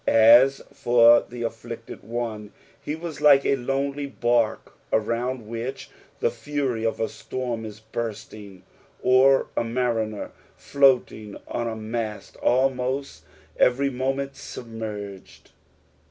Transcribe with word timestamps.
As 0.07 0.63
for 0.73 1.23
the 1.29 1.43
afflicted 1.43 2.01
one 2.03 2.53
he 2.81 2.95
was 2.95 3.21
like 3.21 3.45
a 3.45 3.55
lonely 3.55 4.07
bark 4.07 4.73
around 4.91 5.47
which 5.47 5.91
the 6.21 6.31
fury 6.31 6.83
of 6.83 6.99
a 6.99 7.07
storm 7.07 7.65
is 7.65 7.81
bursting, 7.81 8.63
or 9.03 9.45
a 9.55 9.63
mariner 9.63 10.31
floating 10.55 11.37
on 11.47 11.67
a 11.67 11.75
mast, 11.75 12.35
almost 12.37 13.25
every 13.59 13.91
moment 13.91 14.35
submerged. 14.35 15.51